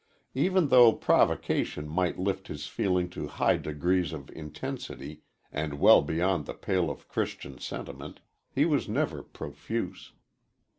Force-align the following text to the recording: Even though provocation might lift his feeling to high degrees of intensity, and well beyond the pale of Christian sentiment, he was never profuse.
Even 0.33 0.69
though 0.69 0.93
provocation 0.93 1.87
might 1.87 2.17
lift 2.17 2.47
his 2.47 2.65
feeling 2.65 3.07
to 3.11 3.27
high 3.27 3.57
degrees 3.57 4.13
of 4.13 4.31
intensity, 4.31 5.21
and 5.51 5.79
well 5.79 6.01
beyond 6.01 6.47
the 6.47 6.55
pale 6.55 6.89
of 6.89 7.07
Christian 7.07 7.59
sentiment, 7.59 8.19
he 8.49 8.65
was 8.65 8.89
never 8.89 9.21
profuse. 9.21 10.13